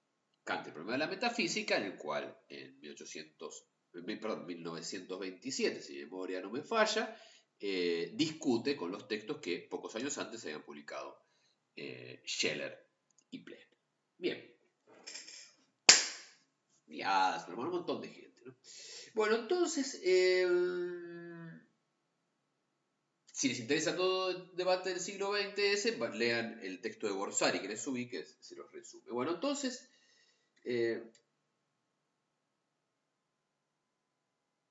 Kant, 0.43 0.67
el 0.67 0.73
problema 0.73 0.93
de 0.93 0.99
la 0.99 1.07
metafísica, 1.07 1.77
en 1.77 1.85
el 1.85 1.97
cual 1.97 2.37
en 2.49 2.81
1800 2.81 3.67
perdón, 3.93 4.47
1927, 4.47 5.81
si 5.81 5.95
mi 5.95 5.99
memoria 6.01 6.41
no 6.41 6.51
me 6.51 6.63
falla, 6.63 7.17
eh, 7.59 8.11
discute 8.15 8.77
con 8.77 8.91
los 8.91 9.07
textos 9.07 9.39
que 9.39 9.67
pocos 9.71 9.95
años 9.97 10.17
antes 10.19 10.45
habían 10.45 10.63
publicado 10.63 11.23
eh, 11.77 12.23
Scheller 12.25 12.89
y 13.31 13.39
Plen. 13.41 13.69
Bien. 14.19 14.55
Ya, 16.87 17.45
se 17.45 17.53
un 17.53 17.71
montón 17.71 18.01
de 18.01 18.09
gente. 18.09 18.43
Bueno, 19.15 19.37
entonces, 19.37 20.01
em, 20.03 21.40
si 23.41 23.49
les 23.49 23.61
interesa 23.61 23.97
todo 23.97 24.31
el 24.31 24.55
debate 24.55 24.91
del 24.91 25.01
siglo 25.01 25.33
XX 25.35 25.59
ese, 25.59 25.99
lean 26.15 26.61
el 26.63 26.79
texto 26.83 27.07
de 27.07 27.15
Borsari 27.15 27.61
que 27.61 27.69
les 27.69 27.81
subí, 27.81 28.07
que 28.07 28.23
se 28.23 28.55
los 28.55 28.71
resume. 28.71 29.11
Bueno, 29.11 29.33
entonces, 29.33 29.89
eh, 30.63 31.03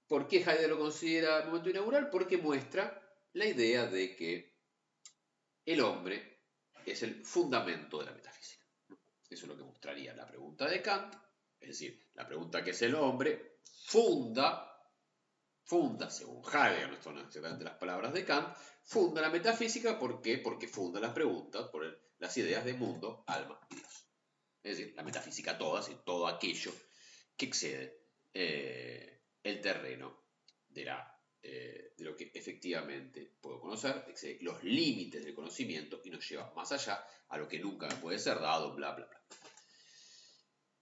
¿Por 0.07 0.27
qué 0.27 0.38
Heidegger 0.38 0.69
lo 0.69 0.77
considera 0.77 1.45
momento 1.45 1.71
inaugural? 1.71 2.11
Porque 2.11 2.38
muestra 2.38 2.99
la 3.33 3.45
idea 3.47 3.88
de 3.88 4.15
que 4.15 4.55
el 5.65 5.81
hombre 5.81 6.41
es 6.85 7.01
el 7.01 7.25
fundamento 7.25 7.97
de 7.99 8.05
la 8.05 8.13
metafísica. 8.13 8.65
Eso 9.29 9.45
es 9.45 9.47
lo 9.47 9.57
que 9.57 9.63
mostraría 9.63 10.15
la 10.15 10.27
pregunta 10.27 10.67
de 10.67 10.81
Kant, 10.81 11.15
es 11.59 11.69
decir, 11.69 12.07
la 12.13 12.27
pregunta 12.27 12.63
que 12.63 12.71
es 12.71 12.81
el 12.83 12.93
hombre 12.93 13.59
funda, 13.85 14.78
funda, 15.69 16.09
según 16.09 16.41
Heidegger, 16.43 16.89
no 16.89 17.01
son 17.01 17.19
exactamente 17.19 17.63
las 17.63 17.75
palabras 17.75 18.11
de 18.11 18.25
Kant, 18.25 18.57
funda 18.83 19.21
la 19.21 19.29
metafísica, 19.29 19.99
¿por 19.99 20.19
qué? 20.19 20.39
Porque 20.39 20.67
funda 20.67 20.99
las 20.99 21.13
preguntas 21.13 21.67
por 21.67 21.85
las 22.17 22.38
ideas 22.38 22.65
de 22.65 22.73
mundo, 22.73 23.23
alma 23.27 23.59
y 23.69 23.75
Dios. 23.75 24.07
Es 24.63 24.77
decir, 24.77 24.95
la 24.95 25.03
metafísica 25.03 25.59
toda, 25.59 25.88
y 25.91 25.95
todo 26.03 26.27
aquello 26.27 26.73
que 27.38 27.45
excede 27.45 28.01
eh, 28.33 29.21
el 29.43 29.61
terreno 29.61 30.23
de 30.67 30.85
la 30.85 31.15
eh, 31.41 31.93
de 31.97 32.03
lo 32.03 32.15
que 32.17 32.31
efectivamente 32.33 33.38
puedo 33.39 33.61
conocer, 33.61 34.05
los 34.41 34.61
límites 34.63 35.23
del 35.23 35.33
conocimiento 35.33 36.01
y 36.03 36.09
nos 36.09 36.27
lleva 36.27 36.51
más 36.53 36.71
allá 36.73 37.01
a 37.29 37.38
lo 37.38 37.47
que 37.47 37.59
nunca 37.59 37.88
me 37.88 37.95
puede 37.95 38.19
ser 38.19 38.39
dado, 38.39 38.75
bla, 38.75 38.93
bla, 38.93 39.05
bla. 39.05 39.21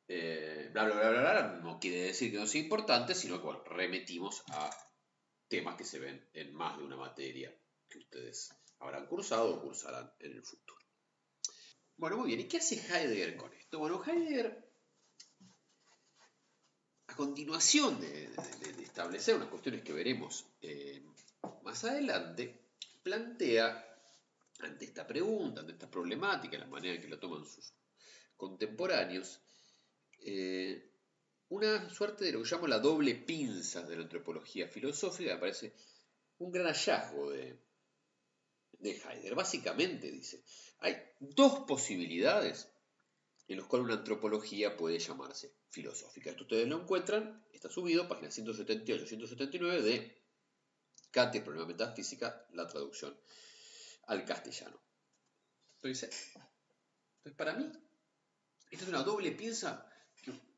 Eh, 0.07 0.69
bla, 0.71 0.85
bla, 0.85 0.95
bla, 0.95 1.09
bla, 1.09 1.19
bla, 1.19 1.59
no 1.61 1.79
quiere 1.79 2.03
decir 2.03 2.31
que 2.31 2.37
no 2.37 2.47
sea 2.47 2.61
importante, 2.61 3.13
sino 3.13 3.41
que 3.41 3.69
remetimos 3.69 4.43
a 4.51 4.69
temas 5.47 5.75
que 5.75 5.83
se 5.83 5.99
ven 5.99 6.29
en 6.33 6.53
más 6.53 6.77
de 6.77 6.83
una 6.83 6.95
materia 6.95 7.53
que 7.89 7.99
ustedes 7.99 8.53
habrán 8.79 9.07
cursado 9.07 9.55
o 9.55 9.61
cursarán 9.61 10.11
en 10.19 10.31
el 10.33 10.43
futuro. 10.43 10.79
Bueno, 11.97 12.17
muy 12.17 12.27
bien, 12.27 12.41
¿y 12.41 12.47
qué 12.47 12.57
hace 12.57 12.75
Heidegger 12.75 13.35
con 13.35 13.53
esto? 13.53 13.79
Bueno, 13.79 14.01
Heidegger 14.05 14.67
continuación 17.17 17.99
de, 17.99 18.29
establecer 18.83 19.35
unas 19.35 19.49
cuestiones 19.49 19.81
que 19.81 19.91
veremos 19.91 20.45
eh, 20.61 21.03
más 21.63 21.83
adelante, 21.83 22.61
plantea 23.01 23.83
ante 24.59 24.85
esta 24.85 25.05
pregunta, 25.05 25.61
ante 25.61 25.73
esta 25.73 25.89
problemática, 25.89 26.59
la 26.59 26.67
manera 26.67 26.93
en 26.95 27.01
que 27.01 27.07
la 27.07 27.19
toman 27.19 27.43
sus 27.43 27.73
contemporáneos, 28.35 29.39
eh, 30.19 30.91
una 31.49 31.89
suerte 31.89 32.25
de 32.25 32.33
lo 32.33 32.43
que 32.43 32.49
llamo 32.49 32.67
la 32.67 32.79
doble 32.79 33.15
pinza 33.15 33.83
de 33.83 33.95
la 33.95 34.03
antropología 34.03 34.67
filosófica, 34.67 35.33
me 35.33 35.39
parece 35.39 35.73
un 36.39 36.51
gran 36.51 36.67
hallazgo 36.67 37.31
de, 37.31 37.57
de 38.79 38.91
Heidegger. 38.91 39.35
Básicamente 39.35 40.11
dice, 40.11 40.43
hay 40.79 40.97
dos 41.19 41.59
posibilidades 41.67 42.69
en 43.47 43.57
los 43.57 43.67
cuales 43.67 43.85
una 43.85 43.95
antropología 43.95 44.75
puede 44.75 44.99
llamarse 44.99 45.53
filosófica. 45.69 46.29
Esto 46.29 46.43
ustedes 46.43 46.67
lo 46.67 46.81
encuentran, 46.81 47.45
está 47.53 47.69
subido, 47.69 48.07
página 48.07 48.29
178-179 48.29 49.81
de 49.81 50.17
Kant 51.11 51.41
problema 51.43 51.65
metafísica, 51.65 52.45
la 52.53 52.67
traducción 52.67 53.17
al 54.07 54.25
castellano. 54.25 54.79
Entonces, 55.77 56.33
entonces, 57.17 57.37
para 57.37 57.53
mí, 57.53 57.71
esta 58.69 58.83
es 58.83 58.89
una 58.89 59.03
doble 59.03 59.35
que, 59.35 59.86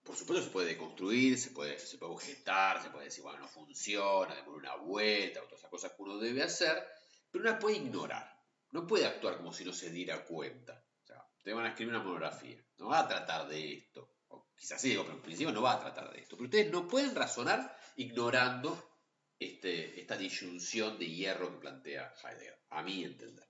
por 0.03 0.15
supuesto, 0.15 0.45
se 0.45 0.51
puede 0.51 0.75
construir, 0.75 1.37
se 1.37 1.51
puede, 1.51 1.77
se 1.77 1.97
objetar, 2.03 2.81
se 2.81 2.89
puede 2.89 3.05
decir, 3.05 3.23
bueno, 3.23 3.39
no 3.39 3.47
funciona, 3.47 4.33
démosle 4.33 4.57
una 4.57 4.75
vuelta, 4.75 5.43
otras 5.43 5.61
cosas 5.69 5.91
que 5.91 6.01
uno 6.01 6.17
debe 6.17 6.41
hacer, 6.41 6.83
pero 7.29 7.43
una 7.43 7.59
puede 7.59 7.77
ignorar, 7.77 8.35
no 8.71 8.87
puede 8.87 9.05
actuar 9.05 9.37
como 9.37 9.53
si 9.53 9.63
no 9.63 9.71
se 9.71 9.91
diera 9.91 10.25
cuenta. 10.25 10.83
O 11.03 11.05
sea, 11.05 11.23
ustedes 11.37 11.55
van 11.55 11.67
a 11.67 11.69
escribir 11.69 11.93
una 11.93 12.03
monografía, 12.03 12.57
no 12.77 12.87
va 12.87 13.01
a 13.01 13.07
tratar 13.07 13.47
de 13.47 13.73
esto, 13.73 14.15
quizás 14.55 14.81
sí, 14.81 14.97
pero 14.97 15.13
en 15.13 15.21
principio 15.21 15.53
no 15.53 15.61
va 15.61 15.73
a 15.73 15.79
tratar 15.79 16.11
de 16.11 16.21
esto. 16.21 16.35
Pero 16.35 16.45
ustedes 16.45 16.71
no 16.71 16.87
pueden 16.87 17.13
razonar 17.13 17.77
ignorando 17.95 18.89
este, 19.37 19.99
esta 19.99 20.17
disyunción 20.17 20.97
de 20.97 21.07
hierro 21.07 21.51
que 21.51 21.59
plantea 21.59 22.13
Heidegger, 22.23 22.59
a 22.71 22.81
mi 22.81 23.03
entender. 23.03 23.47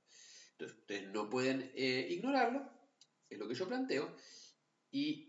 Entonces, 0.52 0.78
ustedes 0.78 1.08
no 1.08 1.30
pueden 1.30 1.72
eh, 1.74 2.08
ignorarlo, 2.10 2.70
es 3.30 3.40
lo 3.40 3.48
que 3.48 3.56
yo 3.56 3.68
planteo, 3.68 4.16
y 4.92 5.29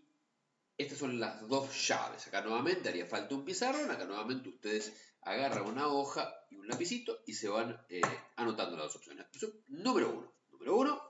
estas 0.83 0.99
son 0.99 1.21
las 1.21 1.47
dos 1.49 1.87
llaves. 1.87 2.27
Acá 2.27 2.43
nuevamente 2.43 2.89
haría 2.89 3.07
falta 3.07 3.35
un 3.35 3.45
pizarrón, 3.45 3.91
acá 3.91 4.05
nuevamente 4.05 4.49
ustedes 4.49 4.93
agarran 5.23 5.67
una 5.67 5.89
hoja 5.89 6.33
y 6.51 6.57
un 6.57 6.69
lapicito 6.69 7.21
y 7.27 7.35
se 7.35 7.49
van 7.49 7.79
eh, 7.89 8.01
anotando 8.37 8.77
las 8.77 8.87
dos 8.87 8.97
opciones. 8.97 9.27
Número 9.69 10.11
uno. 10.11 10.33
Número 10.51 10.77
uno 10.77 11.03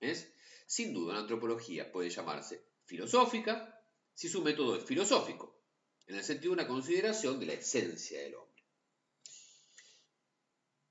es, 0.00 0.32
sin 0.66 0.92
duda, 0.92 1.14
la 1.14 1.20
antropología 1.20 1.90
puede 1.90 2.10
llamarse 2.10 2.64
filosófica, 2.84 3.82
si 4.12 4.28
su 4.28 4.42
método 4.42 4.76
es 4.76 4.84
filosófico, 4.84 5.60
en 6.06 6.16
el 6.16 6.24
sentido 6.24 6.54
de 6.54 6.62
una 6.62 6.68
consideración 6.68 7.40
de 7.40 7.46
la 7.46 7.52
esencia 7.54 8.20
del 8.20 8.34
hombre. 8.34 8.43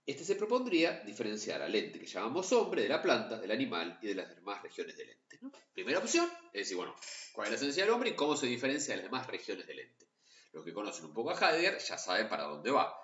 Este 0.06 0.26
se 0.26 0.36
propondría 0.36 1.00
diferenciar 1.06 1.62
al 1.62 1.74
ente 1.74 1.98
que 1.98 2.06
llamamos 2.06 2.52
hombre 2.52 2.82
de 2.82 2.90
la 2.90 3.02
planta, 3.02 3.40
del 3.40 3.52
animal 3.52 4.00
y 4.02 4.08
de 4.08 4.16
las 4.16 4.36
demás 4.36 4.62
regiones 4.62 4.98
del 4.98 5.10
ente. 5.10 5.40
Primera 5.74 6.00
opción 6.00 6.30
es 6.48 6.62
decir, 6.62 6.76
bueno, 6.76 6.94
¿cuál 7.32 7.48
es 7.48 7.52
la 7.52 7.56
esencia 7.56 7.84
del 7.84 7.94
hombre 7.94 8.10
y 8.10 8.16
cómo 8.16 8.36
se 8.36 8.48
diferencia 8.48 8.94
de 8.94 9.02
las 9.02 9.10
demás 9.10 9.28
regiones 9.28 9.66
del 9.66 9.80
ente? 9.80 10.08
Los 10.52 10.66
que 10.66 10.74
conocen 10.74 11.06
un 11.06 11.14
poco 11.14 11.32
a 11.32 11.36
Heidegger 11.36 11.80
ya 11.80 11.98
saben 11.98 12.28
para 12.28 12.44
dónde 12.44 12.70
va. 12.70 13.00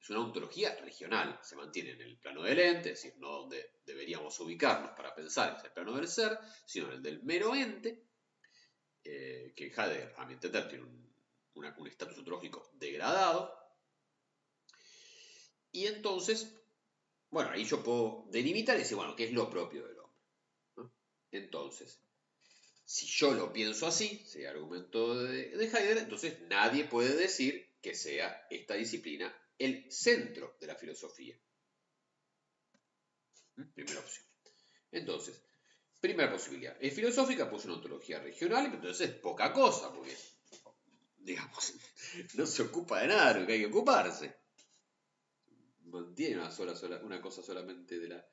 Es 0.00 0.10
una 0.10 0.20
ontología 0.20 0.74
regional, 0.82 1.38
se 1.42 1.56
mantiene 1.56 1.92
en 1.92 2.02
el 2.02 2.18
plano 2.18 2.42
del 2.42 2.58
ente, 2.58 2.92
es 2.92 3.02
decir, 3.02 3.18
no 3.18 3.28
donde 3.28 3.78
deberíamos 3.84 4.38
ubicarnos 4.40 4.92
para 4.92 5.14
pensar 5.14 5.56
en 5.58 5.64
el 5.64 5.72
plano 5.72 5.94
del 5.94 6.08
ser, 6.08 6.38
sino 6.66 6.88
en 6.88 6.92
el 6.92 7.02
del 7.02 7.22
mero 7.22 7.54
ente, 7.54 8.04
eh, 9.02 9.52
que 9.56 9.66
Heidegger, 9.66 10.14
a 10.18 10.26
mi 10.26 10.34
entender, 10.34 10.68
tiene 10.68 10.84
un 10.84 11.86
estatus 11.86 12.18
ontológico 12.18 12.70
degradado. 12.74 13.57
Y 15.72 15.86
entonces, 15.86 16.54
bueno, 17.30 17.50
ahí 17.50 17.64
yo 17.64 17.82
puedo 17.82 18.26
delimitar 18.30 18.76
y 18.76 18.80
decir, 18.80 18.96
bueno, 18.96 19.14
¿qué 19.16 19.24
es 19.24 19.32
lo 19.32 19.50
propio 19.50 19.86
del 19.86 19.98
hombre? 19.98 20.92
Entonces, 21.30 22.00
si 22.84 23.06
yo 23.06 23.32
lo 23.34 23.52
pienso 23.52 23.86
así, 23.86 24.22
ese 24.24 24.48
argumento 24.48 25.22
de, 25.22 25.56
de 25.56 25.64
Heidegger, 25.64 25.98
entonces 25.98 26.40
nadie 26.48 26.84
puede 26.84 27.14
decir 27.14 27.68
que 27.82 27.94
sea 27.94 28.46
esta 28.50 28.74
disciplina 28.74 29.34
el 29.58 29.90
centro 29.92 30.56
de 30.60 30.66
la 30.66 30.74
filosofía. 30.74 31.38
¿Mm? 33.56 33.64
Primera 33.74 34.00
opción. 34.00 34.24
Entonces, 34.90 35.42
Primera 36.00 36.30
posibilidad. 36.30 36.76
Es 36.80 36.94
filosófica, 36.94 37.50
pues 37.50 37.64
una 37.64 37.74
ontología 37.74 38.20
regional, 38.20 38.66
pero 38.66 38.76
entonces 38.76 39.10
es 39.10 39.14
poca 39.16 39.52
cosa, 39.52 39.92
porque, 39.92 40.16
digamos, 41.18 41.74
no 42.34 42.46
se 42.46 42.62
ocupa 42.62 43.00
de 43.00 43.08
nada 43.08 43.34
de 43.34 43.40
lo 43.40 43.46
que 43.46 43.54
hay 43.54 43.60
que 43.60 43.66
ocuparse. 43.66 44.36
Mantiene 45.88 46.36
una, 46.36 46.50
sola, 46.50 46.74
una 47.02 47.20
cosa 47.20 47.42
solamente 47.42 47.98
de 47.98 48.08
la, 48.08 48.26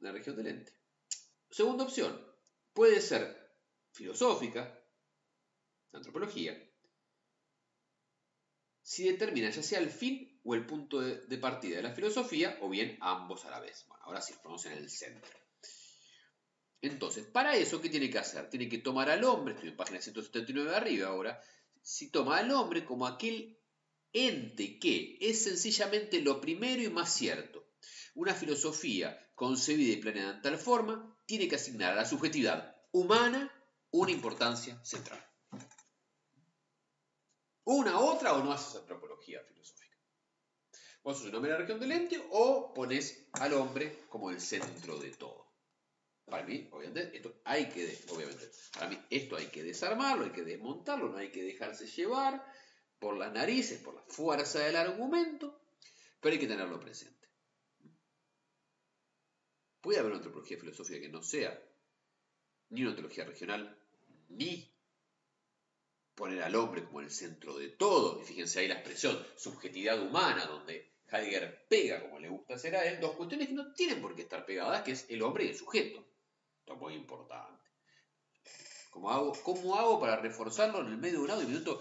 la 0.00 0.12
región 0.12 0.36
del 0.36 0.46
ente. 0.46 0.72
Segunda 1.50 1.84
opción. 1.84 2.20
Puede 2.72 3.00
ser 3.00 3.54
filosófica, 3.92 4.82
antropología, 5.92 6.58
si 8.82 9.04
determina 9.04 9.48
ya 9.50 9.62
sea 9.62 9.78
el 9.78 9.90
fin 9.90 10.40
o 10.44 10.54
el 10.54 10.66
punto 10.66 11.00
de, 11.00 11.38
partida 11.38 11.76
de 11.76 11.82
la 11.82 11.94
filosofía, 11.94 12.58
o 12.62 12.68
bien 12.68 12.98
ambos 13.00 13.44
a 13.44 13.50
la 13.50 13.60
vez. 13.60 13.84
Bueno, 13.86 14.04
ahora 14.04 14.20
sí, 14.20 14.34
ponemos 14.42 14.66
en 14.66 14.72
el 14.72 14.90
centro. 14.90 15.30
Entonces, 16.80 17.24
para 17.26 17.56
eso, 17.56 17.80
¿qué 17.80 17.88
tiene 17.88 18.10
que 18.10 18.18
hacer? 18.18 18.50
Tiene 18.50 18.68
que 18.68 18.78
tomar 18.78 19.08
al 19.08 19.22
hombre, 19.22 19.54
estoy 19.54 19.68
en 19.68 19.76
página 19.76 20.00
179 20.00 20.70
de 20.70 20.76
arriba 20.76 21.08
ahora, 21.08 21.40
si 21.80 22.10
toma 22.10 22.38
al 22.38 22.50
hombre 22.50 22.84
como 22.84 23.06
aquel 23.06 23.56
ente 24.12 24.78
que 24.78 25.18
es 25.20 25.44
sencillamente 25.44 26.20
lo 26.20 26.40
primero 26.40 26.82
y 26.82 26.88
más 26.88 27.12
cierto. 27.12 27.64
Una 28.14 28.34
filosofía 28.34 29.30
concebida 29.34 29.92
y 29.92 29.96
planeada 29.96 30.36
en 30.36 30.42
tal 30.42 30.58
forma 30.58 31.16
tiene 31.26 31.48
que 31.48 31.56
asignar 31.56 31.92
a 31.92 31.96
la 31.96 32.04
subjetividad 32.04 32.76
humana 32.92 33.50
una 33.90 34.12
importancia 34.12 34.82
central. 34.84 35.24
Una, 37.64 38.00
otra 38.00 38.34
o 38.34 38.42
no 38.42 38.52
haces 38.52 38.76
antropología 38.76 39.40
filosófica. 39.44 39.96
Vos 41.02 41.18
sos 41.18 41.28
una 41.28 41.40
mera 41.40 41.56
región 41.56 41.80
del 41.80 41.92
ente 41.92 42.22
o 42.30 42.74
pones 42.74 43.28
al 43.32 43.54
hombre 43.54 44.04
como 44.08 44.30
el 44.30 44.40
centro 44.40 44.98
de 44.98 45.10
todo. 45.10 45.42
Para 46.24 46.44
mí, 46.44 46.68
obviamente, 46.72 47.16
esto 47.16 47.40
hay 47.44 47.68
que, 47.68 47.84
desarmarlo, 49.62 50.24
hay 50.24 50.30
que 50.30 50.42
desmontarlo, 50.42 51.08
no 51.08 51.18
hay 51.18 51.30
que 51.30 51.42
dejarse 51.42 51.86
llevar 51.86 52.44
por 53.02 53.16
las 53.16 53.32
narices, 53.32 53.80
por 53.80 53.96
la 53.96 54.02
fuerza 54.02 54.60
del 54.60 54.76
argumento, 54.76 55.60
pero 56.20 56.34
hay 56.34 56.38
que 56.38 56.46
tenerlo 56.46 56.78
presente. 56.78 57.28
Puede 59.80 59.98
haber 59.98 60.12
una 60.12 60.18
antropología 60.18 60.56
filosófica 60.56 61.00
que 61.00 61.08
no 61.08 61.20
sea 61.20 61.60
ni 62.68 62.82
una 62.82 62.90
antropología 62.90 63.24
regional, 63.24 63.76
ni 64.28 64.72
poner 66.14 66.44
al 66.44 66.54
hombre 66.54 66.84
como 66.84 67.00
el 67.00 67.10
centro 67.10 67.58
de 67.58 67.70
todo. 67.70 68.22
Y 68.22 68.24
fíjense 68.24 68.60
ahí 68.60 68.68
la 68.68 68.74
expresión 68.74 69.18
subjetividad 69.34 70.00
humana, 70.00 70.46
donde 70.46 70.92
Heidegger 71.10 71.66
pega 71.68 72.02
como 72.02 72.20
le 72.20 72.28
gusta 72.28 72.54
hacer 72.54 72.76
a 72.76 72.84
él, 72.84 73.00
dos 73.00 73.16
cuestiones 73.16 73.48
que 73.48 73.54
no 73.54 73.74
tienen 73.74 74.00
por 74.00 74.14
qué 74.14 74.22
estar 74.22 74.46
pegadas, 74.46 74.84
que 74.84 74.92
es 74.92 75.06
el 75.08 75.22
hombre 75.22 75.46
y 75.46 75.48
el 75.48 75.56
sujeto. 75.56 76.06
Esto 76.60 76.74
es 76.74 76.78
muy 76.78 76.94
importante. 76.94 77.68
¿Cómo 78.90 79.10
hago, 79.10 79.32
¿Cómo 79.42 79.74
hago 79.74 79.98
para 79.98 80.18
reforzarlo 80.18 80.82
en 80.82 80.86
el 80.86 80.98
medio 80.98 81.18
de 81.18 81.24
un 81.24 81.30
audio? 81.32 81.48
Minuto 81.48 81.80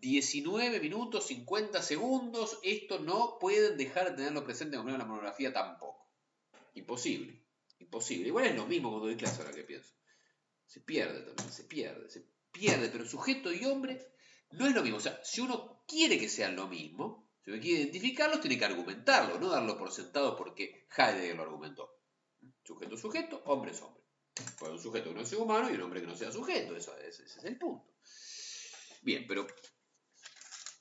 19 0.00 0.80
minutos 0.80 1.26
50 1.26 1.82
segundos. 1.82 2.58
Esto 2.62 2.98
no 3.00 3.38
pueden 3.38 3.76
dejar 3.76 4.10
de 4.10 4.16
tenerlo 4.16 4.44
presente 4.44 4.76
en 4.76 4.98
la 4.98 5.04
monografía 5.04 5.52
tampoco. 5.52 6.08
Imposible. 6.74 7.44
Imposible. 7.78 8.28
Igual 8.28 8.46
es 8.46 8.56
lo 8.56 8.66
mismo 8.66 8.90
cuando 8.90 9.06
doy 9.06 9.16
clase 9.16 9.42
ahora 9.42 9.54
que 9.54 9.64
pienso. 9.64 9.92
Se 10.66 10.80
pierde 10.80 11.22
también, 11.22 11.50
se 11.50 11.64
pierde, 11.64 12.10
se 12.10 12.26
pierde, 12.52 12.88
pero 12.90 13.06
sujeto 13.06 13.52
y 13.52 13.64
hombre 13.64 14.12
no 14.50 14.66
es 14.66 14.74
lo 14.74 14.82
mismo. 14.82 14.98
O 14.98 15.00
sea, 15.00 15.20
si 15.24 15.40
uno 15.40 15.84
quiere 15.86 16.18
que 16.18 16.28
sean 16.28 16.56
lo 16.56 16.68
mismo, 16.68 17.30
si 17.44 17.50
uno 17.50 17.60
quiere 17.60 17.82
identificarlos, 17.82 18.40
tiene 18.40 18.58
que 18.58 18.64
argumentarlo, 18.64 19.38
no 19.38 19.48
darlo 19.48 19.78
por 19.78 19.90
sentado 19.90 20.36
porque 20.36 20.86
Heidegger 20.96 21.36
lo 21.36 21.42
argumentó. 21.42 21.98
Sujeto 22.62 22.96
sujeto, 22.96 23.42
hombre 23.46 23.72
es 23.72 23.80
hombre. 23.80 24.02
Puede 24.58 24.74
un 24.74 24.78
sujeto 24.78 25.10
que 25.10 25.16
no 25.16 25.24
sea 25.24 25.38
humano 25.38 25.70
y 25.70 25.74
un 25.74 25.82
hombre 25.82 26.00
que 26.00 26.06
no 26.06 26.16
sea 26.16 26.30
sujeto, 26.30 26.76
eso, 26.76 26.96
ese, 26.98 27.24
es 27.24 27.44
el 27.44 27.58
punto. 27.58 27.90
Bien, 29.02 29.26
pero 29.26 29.46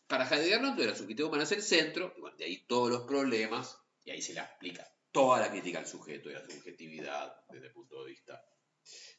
para 0.07 0.27
Heidegger 0.27 0.61
no, 0.61 0.69
entonces 0.69 0.91
la 0.91 0.97
subjetividad 0.97 1.27
humana 1.27 1.43
es 1.43 1.51
el 1.51 1.61
centro, 1.61 2.13
de 2.37 2.45
ahí 2.45 2.65
todos 2.65 2.89
los 2.89 3.03
problemas, 3.03 3.77
y 4.03 4.11
ahí 4.11 4.21
se 4.21 4.33
le 4.33 4.39
explica 4.39 4.87
toda 5.11 5.39
la 5.39 5.49
crítica 5.49 5.79
al 5.79 5.87
sujeto 5.87 6.29
y 6.29 6.35
a 6.35 6.39
la 6.39 6.45
subjetividad 6.45 7.45
desde 7.49 7.67
el 7.67 7.73
punto 7.73 8.03
de 8.03 8.11
vista 8.11 8.41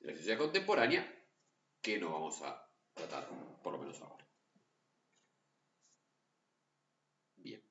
de 0.00 0.10
la 0.10 0.16
sociedad 0.16 0.38
contemporánea, 0.38 1.14
que 1.82 1.98
no 1.98 2.12
vamos 2.12 2.40
a 2.42 2.66
tratar, 2.94 3.28
por 3.62 3.72
lo 3.72 3.78
menos 3.78 4.00
ahora. 4.00 4.26
Bien. 7.36 7.62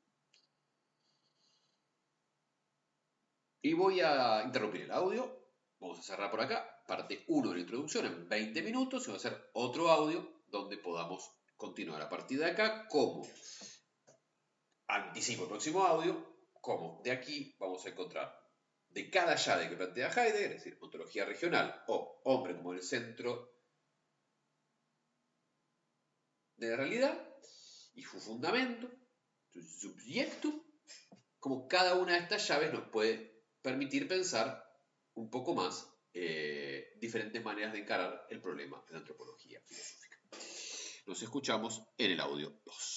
Y 3.61 3.73
voy 3.73 4.01
a 4.01 4.43
interrumpir 4.45 4.81
el 4.81 4.91
audio. 4.91 5.47
Vamos 5.79 5.99
a 5.99 6.03
cerrar 6.03 6.31
por 6.31 6.41
acá. 6.41 6.83
Parte 6.87 7.23
1 7.27 7.49
de 7.49 7.55
la 7.55 7.61
introducción 7.61 8.05
en 8.05 8.29
20 8.29 8.61
minutos 8.61 9.07
y 9.07 9.11
va 9.11 9.17
a 9.17 9.19
ser 9.19 9.49
otro 9.53 9.89
audio 9.89 10.41
donde 10.47 10.77
podamos 10.77 11.31
continuar 11.57 12.01
a 12.01 12.09
partir 12.09 12.39
de 12.39 12.45
acá. 12.45 12.87
Como 12.87 13.27
anticipo 14.87 15.43
el 15.43 15.49
próximo 15.49 15.83
audio, 15.83 16.37
como 16.61 17.01
de 17.03 17.11
aquí 17.11 17.55
vamos 17.59 17.85
a 17.85 17.89
encontrar 17.89 18.47
de 18.89 19.09
cada 19.09 19.35
llave 19.35 19.69
que 19.69 19.75
plantea 19.75 20.09
Heidegger, 20.09 20.51
es 20.51 20.63
decir, 20.63 20.77
ontología 20.81 21.25
regional 21.25 21.83
o 21.87 22.21
hombre 22.23 22.55
como 22.55 22.73
el 22.73 22.81
centro 22.81 23.51
de 26.55 26.69
la 26.69 26.77
realidad 26.77 27.35
y 27.93 28.03
su 28.03 28.19
fundamento, 28.19 28.89
su 29.51 29.61
subjecto, 29.61 30.63
como 31.39 31.67
cada 31.67 31.95
una 31.95 32.13
de 32.13 32.19
estas 32.19 32.47
llaves 32.47 32.73
nos 32.73 32.89
puede 32.89 33.43
permitir 33.61 34.07
pensar 34.07 34.63
un 35.13 35.29
poco 35.29 35.53
más 35.53 35.87
eh, 36.13 36.93
diferentes 36.99 37.43
maneras 37.43 37.73
de 37.73 37.79
encarar 37.79 38.25
el 38.29 38.41
problema 38.41 38.83
de 38.87 38.93
la 38.93 38.99
antropología 38.99 39.61
filosófica. 39.61 40.17
Nos 41.07 41.21
escuchamos 41.21 41.81
en 41.97 42.11
el 42.11 42.19
audio 42.19 42.59
2. 42.65 42.96